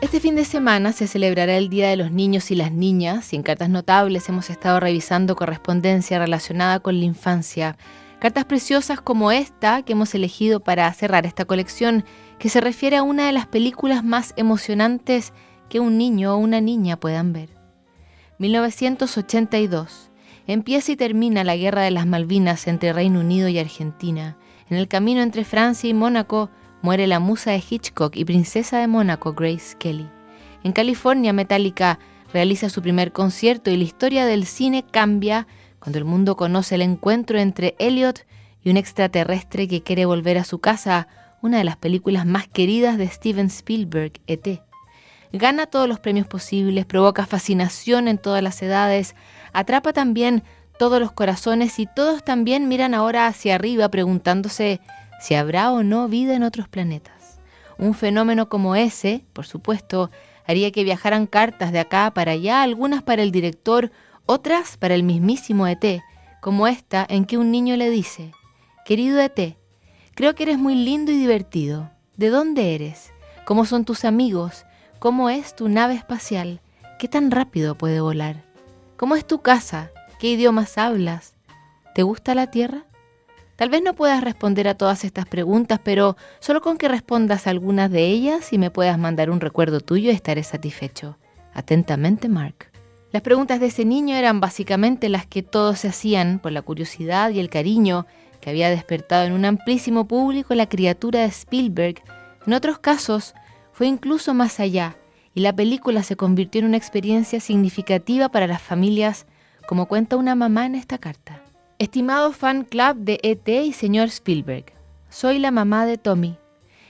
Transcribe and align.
Este 0.00 0.18
fin 0.18 0.34
de 0.34 0.46
semana 0.46 0.92
se 0.92 1.06
celebrará 1.06 1.58
el 1.58 1.68
Día 1.68 1.90
de 1.90 1.96
los 1.96 2.10
Niños 2.10 2.50
y 2.50 2.54
las 2.54 2.72
Niñas 2.72 3.34
y 3.34 3.36
en 3.36 3.42
Cartas 3.42 3.68
Notables 3.68 4.26
hemos 4.30 4.48
estado 4.48 4.80
revisando 4.80 5.36
correspondencia 5.36 6.18
relacionada 6.18 6.80
con 6.80 6.98
la 6.98 7.04
infancia. 7.04 7.76
Cartas 8.18 8.46
preciosas 8.46 9.02
como 9.02 9.30
esta 9.30 9.82
que 9.82 9.92
hemos 9.92 10.14
elegido 10.14 10.60
para 10.60 10.90
cerrar 10.94 11.26
esta 11.26 11.44
colección 11.44 12.06
que 12.38 12.48
se 12.48 12.62
refiere 12.62 12.96
a 12.96 13.02
una 13.02 13.26
de 13.26 13.32
las 13.32 13.46
películas 13.46 14.02
más 14.02 14.32
emocionantes 14.36 15.34
que 15.68 15.80
un 15.80 15.98
niño 15.98 16.34
o 16.34 16.38
una 16.38 16.62
niña 16.62 16.98
puedan 16.98 17.34
ver. 17.34 17.50
1982. 18.38 20.10
Empieza 20.46 20.92
y 20.92 20.96
termina 20.96 21.44
la 21.44 21.56
Guerra 21.56 21.82
de 21.82 21.90
las 21.90 22.06
Malvinas 22.06 22.66
entre 22.68 22.94
Reino 22.94 23.20
Unido 23.20 23.48
y 23.48 23.58
Argentina. 23.58 24.38
En 24.70 24.78
el 24.78 24.88
camino 24.88 25.20
entre 25.20 25.44
Francia 25.44 25.90
y 25.90 25.94
Mónaco 25.94 26.48
muere 26.82 27.06
la 27.06 27.20
musa 27.20 27.50
de 27.50 27.62
Hitchcock 27.68 28.16
y 28.16 28.24
princesa 28.24 28.78
de 28.78 28.86
Mónaco, 28.86 29.32
Grace 29.32 29.76
Kelly. 29.78 30.08
En 30.62 30.72
California, 30.72 31.32
Metallica 31.32 31.98
realiza 32.32 32.68
su 32.68 32.82
primer 32.82 33.12
concierto 33.12 33.70
y 33.70 33.76
la 33.76 33.84
historia 33.84 34.26
del 34.26 34.46
cine 34.46 34.84
cambia 34.84 35.46
cuando 35.78 35.98
el 35.98 36.04
mundo 36.04 36.36
conoce 36.36 36.74
el 36.74 36.82
encuentro 36.82 37.38
entre 37.38 37.74
Elliot 37.78 38.26
y 38.62 38.70
un 38.70 38.76
extraterrestre 38.76 39.66
que 39.68 39.82
quiere 39.82 40.04
volver 40.04 40.38
a 40.38 40.44
su 40.44 40.58
casa, 40.58 41.08
una 41.42 41.58
de 41.58 41.64
las 41.64 41.76
películas 41.76 42.26
más 42.26 42.46
queridas 42.48 42.98
de 42.98 43.08
Steven 43.08 43.46
Spielberg, 43.46 44.12
ET. 44.26 44.62
Gana 45.32 45.66
todos 45.66 45.88
los 45.88 46.00
premios 46.00 46.26
posibles, 46.26 46.84
provoca 46.86 47.24
fascinación 47.24 48.08
en 48.08 48.18
todas 48.18 48.42
las 48.42 48.60
edades, 48.62 49.14
atrapa 49.52 49.92
también 49.92 50.42
todos 50.78 51.00
los 51.00 51.12
corazones 51.12 51.78
y 51.78 51.86
todos 51.86 52.24
también 52.24 52.68
miran 52.68 52.94
ahora 52.94 53.26
hacia 53.26 53.54
arriba 53.54 53.88
preguntándose 53.90 54.80
si 55.20 55.34
habrá 55.34 55.70
o 55.70 55.82
no 55.82 56.08
vida 56.08 56.34
en 56.34 56.42
otros 56.42 56.68
planetas. 56.68 57.38
Un 57.78 57.94
fenómeno 57.94 58.48
como 58.48 58.74
ese, 58.74 59.24
por 59.32 59.46
supuesto, 59.46 60.10
haría 60.46 60.72
que 60.72 60.84
viajaran 60.84 61.26
cartas 61.26 61.70
de 61.72 61.78
acá 61.78 62.10
para 62.12 62.32
allá, 62.32 62.62
algunas 62.62 63.02
para 63.02 63.22
el 63.22 63.30
director, 63.30 63.92
otras 64.26 64.76
para 64.76 64.94
el 64.94 65.02
mismísimo 65.02 65.66
ET, 65.66 66.02
como 66.40 66.66
esta 66.66 67.06
en 67.08 67.24
que 67.24 67.38
un 67.38 67.50
niño 67.50 67.76
le 67.76 67.90
dice, 67.90 68.32
Querido 68.84 69.20
ET, 69.20 69.56
creo 70.14 70.34
que 70.34 70.42
eres 70.42 70.58
muy 70.58 70.74
lindo 70.74 71.12
y 71.12 71.16
divertido. 71.16 71.90
¿De 72.16 72.28
dónde 72.28 72.74
eres? 72.74 73.12
¿Cómo 73.44 73.64
son 73.64 73.84
tus 73.84 74.04
amigos? 74.04 74.66
¿Cómo 74.98 75.30
es 75.30 75.54
tu 75.54 75.68
nave 75.68 75.94
espacial? 75.94 76.60
¿Qué 76.98 77.08
tan 77.08 77.30
rápido 77.30 77.76
puede 77.76 78.00
volar? 78.00 78.44
¿Cómo 78.96 79.16
es 79.16 79.26
tu 79.26 79.40
casa? 79.40 79.90
¿Qué 80.18 80.32
idiomas 80.32 80.76
hablas? 80.76 81.34
¿Te 81.94 82.02
gusta 82.02 82.34
la 82.34 82.50
Tierra? 82.50 82.84
Tal 83.60 83.68
vez 83.68 83.82
no 83.82 83.92
puedas 83.92 84.24
responder 84.24 84.68
a 84.68 84.74
todas 84.74 85.04
estas 85.04 85.26
preguntas, 85.26 85.78
pero 85.84 86.16
solo 86.38 86.62
con 86.62 86.78
que 86.78 86.88
respondas 86.88 87.46
a 87.46 87.50
algunas 87.50 87.90
de 87.90 88.06
ellas 88.06 88.54
y 88.54 88.56
me 88.56 88.70
puedas 88.70 88.98
mandar 88.98 89.28
un 89.28 89.38
recuerdo 89.38 89.82
tuyo 89.82 90.10
estaré 90.10 90.42
satisfecho. 90.44 91.18
Atentamente, 91.52 92.30
Mark. 92.30 92.70
Las 93.12 93.20
preguntas 93.20 93.60
de 93.60 93.66
ese 93.66 93.84
niño 93.84 94.16
eran 94.16 94.40
básicamente 94.40 95.10
las 95.10 95.26
que 95.26 95.42
todos 95.42 95.80
se 95.80 95.88
hacían 95.88 96.38
por 96.38 96.52
la 96.52 96.62
curiosidad 96.62 97.28
y 97.32 97.38
el 97.38 97.50
cariño 97.50 98.06
que 98.40 98.48
había 98.48 98.70
despertado 98.70 99.26
en 99.26 99.34
un 99.34 99.44
amplísimo 99.44 100.08
público 100.08 100.54
la 100.54 100.66
criatura 100.66 101.20
de 101.20 101.26
Spielberg. 101.26 102.02
En 102.46 102.54
otros 102.54 102.78
casos, 102.78 103.34
fue 103.74 103.86
incluso 103.86 104.32
más 104.32 104.58
allá, 104.58 104.96
y 105.34 105.40
la 105.40 105.54
película 105.54 106.02
se 106.02 106.16
convirtió 106.16 106.60
en 106.60 106.68
una 106.68 106.78
experiencia 106.78 107.40
significativa 107.40 108.30
para 108.30 108.46
las 108.46 108.62
familias, 108.62 109.26
como 109.68 109.84
cuenta 109.84 110.16
una 110.16 110.34
mamá 110.34 110.64
en 110.64 110.76
esta 110.76 110.96
carta. 110.96 111.39
Estimado 111.80 112.32
fan 112.32 112.64
club 112.64 112.96
de 112.98 113.18
ET 113.22 113.48
y 113.48 113.72
señor 113.72 114.08
Spielberg, 114.08 114.66
soy 115.08 115.38
la 115.38 115.50
mamá 115.50 115.86
de 115.86 115.96
Tommy. 115.96 116.36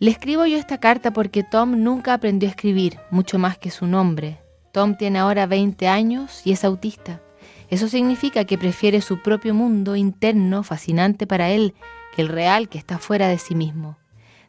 Le 0.00 0.10
escribo 0.10 0.44
yo 0.44 0.58
esta 0.58 0.78
carta 0.80 1.12
porque 1.12 1.44
Tom 1.44 1.84
nunca 1.84 2.14
aprendió 2.14 2.48
a 2.48 2.50
escribir, 2.50 2.98
mucho 3.12 3.38
más 3.38 3.56
que 3.56 3.70
su 3.70 3.86
nombre. 3.86 4.40
Tom 4.72 4.96
tiene 4.96 5.20
ahora 5.20 5.46
20 5.46 5.86
años 5.86 6.42
y 6.44 6.50
es 6.50 6.64
autista. 6.64 7.22
Eso 7.70 7.86
significa 7.86 8.44
que 8.44 8.58
prefiere 8.58 9.02
su 9.02 9.22
propio 9.22 9.54
mundo 9.54 9.94
interno, 9.94 10.64
fascinante 10.64 11.28
para 11.28 11.50
él, 11.50 11.74
que 12.16 12.22
el 12.22 12.28
real 12.28 12.68
que 12.68 12.78
está 12.78 12.98
fuera 12.98 13.28
de 13.28 13.38
sí 13.38 13.54
mismo. 13.54 13.98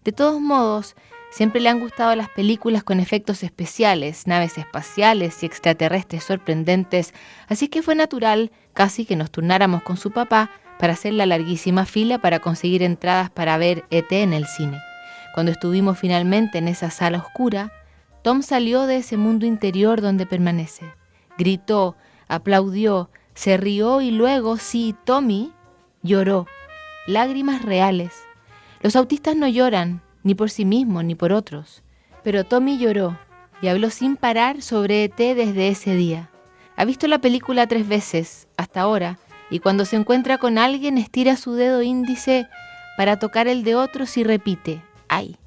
De 0.03 0.13
todos 0.13 0.41
modos, 0.41 0.95
Siempre 1.33 1.61
le 1.61 1.69
han 1.69 1.79
gustado 1.79 2.16
las 2.16 2.29
películas 2.29 2.83
con 2.83 2.99
efectos 2.99 3.41
especiales, 3.41 4.27
naves 4.27 4.59
espaciales 4.59 5.41
y 5.41 5.47
extraterrestres 5.47 6.23
sorprendentes, 6.23 7.11
así 7.47 7.69
que 7.69 7.81
fue 7.81 7.95
natural 7.95 8.51
casi 8.73 9.03
que 9.03 9.16
nos 9.16 9.31
turnáramos 9.31 9.81
con 9.81 9.97
su 9.97 10.11
papá 10.11 10.51
para 10.77 10.94
hacer 10.94 11.13
la 11.13 11.25
larguísima 11.25 11.85
fila 11.85 12.19
para 12.19 12.38
conseguir 12.38 12.83
entradas 12.83 13.31
para 13.31 13.57
ver 13.57 13.83
ET 13.89 14.11
en 14.11 14.31
el 14.31 14.45
cine. 14.45 14.79
Cuando 15.33 15.51
estuvimos 15.51 15.97
finalmente 15.97 16.59
en 16.59 16.67
esa 16.67 16.91
sala 16.91 17.17
oscura, 17.17 17.71
Tom 18.21 18.44
salió 18.44 18.85
de 18.85 18.97
ese 18.97 19.17
mundo 19.17 19.47
interior 19.47 20.01
donde 20.01 20.27
permanece. 20.27 20.85
Gritó, 21.39 21.95
aplaudió, 22.27 23.09
se 23.33 23.57
rió 23.57 24.01
y 24.01 24.11
luego, 24.11 24.57
sí, 24.57 24.95
Tommy 25.03 25.51
lloró. 26.03 26.45
Lágrimas 27.07 27.63
reales. 27.63 28.13
Los 28.83 28.95
autistas 28.95 29.35
no 29.35 29.47
lloran, 29.47 30.03
ni 30.23 30.35
por 30.35 30.50
sí 30.50 30.66
mismo 30.66 31.03
ni 31.03 31.16
por 31.16 31.31
otros. 31.31 31.84
Pero 32.23 32.44
Tommy 32.44 32.78
lloró 32.78 33.17
y 33.61 33.67
habló 33.67 33.89
sin 33.89 34.16
parar 34.17 34.61
sobre 34.61 35.03
ET 35.03 35.17
desde 35.17 35.67
ese 35.67 35.95
día. 35.95 36.29
Ha 36.75 36.85
visto 36.85 37.07
la 37.07 37.19
película 37.19 37.67
tres 37.67 37.88
veces 37.88 38.47
hasta 38.57 38.81
ahora 38.81 39.19
y 39.50 39.59
cuando 39.59 39.85
se 39.85 39.95
encuentra 39.95 40.38
con 40.38 40.57
alguien 40.57 40.97
estira 40.97 41.35
su 41.38 41.53
dedo 41.53 41.81
índice 41.81 42.47
para 42.97 43.19
tocar 43.19 43.47
el 43.47 43.63
de 43.63 43.75
otros 43.75 44.17
y 44.17 44.23
repite, 44.23 44.81
¡ay! 45.07 45.38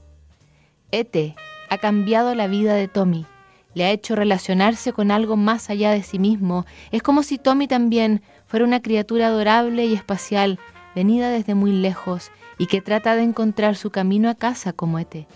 ET 0.92 1.34
ha 1.68 1.78
cambiado 1.78 2.34
la 2.34 2.46
vida 2.46 2.74
de 2.74 2.86
Tommy, 2.86 3.26
le 3.74 3.84
ha 3.84 3.90
hecho 3.90 4.16
relacionarse 4.16 4.92
con 4.92 5.10
algo 5.10 5.36
más 5.36 5.68
allá 5.68 5.90
de 5.90 6.02
sí 6.02 6.18
mismo. 6.18 6.64
Es 6.92 7.02
como 7.02 7.22
si 7.22 7.36
Tommy 7.36 7.68
también 7.68 8.22
fuera 8.46 8.64
una 8.64 8.80
criatura 8.80 9.26
adorable 9.26 9.84
y 9.84 9.92
espacial, 9.92 10.58
venida 10.96 11.28
desde 11.28 11.54
muy 11.54 11.72
lejos 11.72 12.32
y 12.56 12.66
que 12.66 12.80
trata 12.80 13.14
de 13.16 13.22
encontrar 13.22 13.76
su 13.76 13.90
camino 13.90 14.30
a 14.30 14.34
casa 14.34 14.72
como 14.72 14.98
ET, 14.98 15.28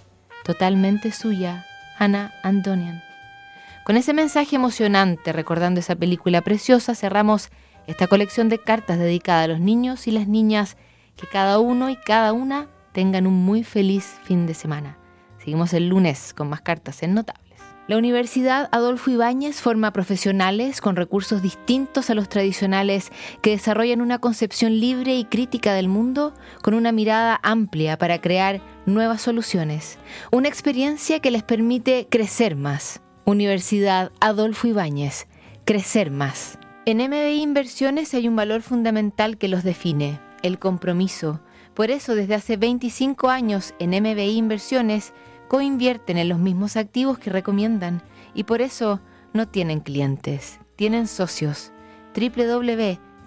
totalmente 0.43 1.13
suya, 1.13 1.67
Hannah 1.99 2.33
Antonian. 2.43 3.03
Con 3.85 3.99
ese 3.99 4.15
mensaje 4.15 4.57
emocionante, 4.57 5.35
recordando 5.35 5.79
esa 5.79 5.95
película 5.95 6.41
preciosa, 6.41 6.95
cerramos 6.95 7.51
esta 7.87 8.07
colección 8.07 8.49
de 8.49 8.59
cartas 8.59 8.99
dedicada 8.99 9.43
a 9.43 9.49
los 9.49 9.61
niños 9.61 10.07
y 10.07 10.13
las 10.13 10.27
niñas, 10.27 10.79
que 11.15 11.27
cada 11.27 11.59
uno 11.59 11.91
y 11.91 11.97
cada 11.97 12.33
una 12.33 12.69
tengan 12.93 13.27
un 13.27 13.35
muy 13.35 13.63
feliz 13.63 14.19
fin 14.25 14.47
de 14.47 14.55
semana. 14.55 14.97
Seguimos 15.39 15.75
el 15.75 15.89
lunes 15.89 16.33
con 16.33 16.49
más 16.49 16.63
cartas 16.63 17.03
en 17.03 17.13
Notable. 17.13 17.50
La 17.91 17.99
Universidad 17.99 18.69
Adolfo 18.71 19.11
Ibáñez 19.11 19.61
forma 19.61 19.93
profesionales 19.93 20.81
con 20.81 20.95
recursos 20.95 21.43
distintos 21.43 22.09
a 22.09 22.15
los 22.15 22.29
tradicionales 22.29 23.11
que 23.43 23.51
desarrollan 23.51 24.01
una 24.01 24.21
concepción 24.21 24.79
libre 24.79 25.17
y 25.17 25.25
crítica 25.25 25.75
del 25.75 25.89
mundo 25.89 26.33
con 26.63 26.75
una 26.75 26.93
mirada 26.93 27.41
amplia 27.43 27.99
para 27.99 28.21
crear 28.21 28.61
nuevas 28.87 29.23
soluciones. 29.23 29.99
Una 30.31 30.47
experiencia 30.47 31.19
que 31.19 31.33
les 31.33 31.43
permite 31.43 32.07
crecer 32.09 32.55
más. 32.55 33.01
Universidad 33.25 34.13
Adolfo 34.21 34.69
Ibáñez, 34.69 35.27
crecer 35.65 36.13
más. 36.13 36.61
En 36.87 36.99
MBI 36.99 37.43
Inversiones 37.43 38.15
hay 38.15 38.29
un 38.29 38.37
valor 38.37 38.63
fundamental 38.63 39.37
que 39.37 39.49
los 39.49 39.65
define, 39.65 40.21
el 40.45 40.61
compromiso. 40.61 41.41
Por 41.75 41.91
eso 41.91 42.15
desde 42.15 42.37
hace 42.37 42.57
25 42.57 43.31
años 43.31 43.75
en 43.81 44.01
MBI 44.01 44.37
Inversiones 44.37 45.13
coinvierten 45.51 46.17
en 46.17 46.29
los 46.29 46.39
mismos 46.39 46.77
activos 46.77 47.19
que 47.19 47.29
recomiendan 47.29 48.03
y 48.35 48.45
por 48.45 48.63
eso 48.63 49.01
no 49.33 49.49
tienen 49.49 49.81
clientes, 49.81 50.61
tienen 50.77 51.09
socios. 51.09 51.73
www.mbi.cl 52.15 53.27